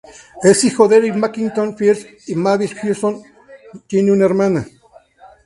[0.41, 3.21] Es hijo de Eric Macintosh Firth y Mavis Hudson;
[3.87, 4.65] tiene una hermana.